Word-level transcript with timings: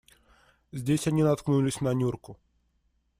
Здесь 0.71 1.05
они 1.05 1.21
наткнулись 1.21 1.79
на 1.79 1.93
Нюрку. 1.93 2.39